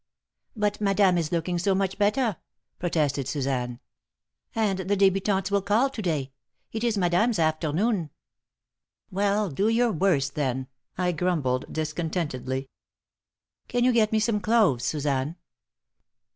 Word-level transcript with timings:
"But 0.55 0.81
Madame 0.81 1.15
is 1.19 1.31
looking 1.31 1.59
so 1.59 1.75
much 1.75 1.99
better!" 1.99 2.37
protested 2.79 3.27
Suzanne. 3.27 3.79
"And 4.55 4.79
the 4.79 4.97
débutantes 4.97 5.51
will 5.51 5.61
call 5.61 5.91
to 5.91 6.01
day. 6.01 6.31
It 6.71 6.83
is 6.83 6.97
madame's 6.97 7.37
afternoon." 7.37 8.09
"Well, 9.11 9.51
do 9.51 9.67
your 9.69 9.91
worst, 9.91 10.33
then," 10.33 10.65
I 10.97 11.11
grumbled, 11.11 11.71
discontentedly. 11.71 12.67
"Can 13.67 13.83
you 13.83 13.93
get 13.93 14.11
me 14.11 14.19
some 14.19 14.39
cloves, 14.39 14.85
Suzanne?" 14.85 15.35